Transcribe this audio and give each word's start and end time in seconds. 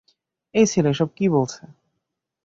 এই 0.55 0.65
ছেলে 0.65 0.89
এসব 0.89 1.09
কী 1.15 1.25
বলছে। 1.29 1.61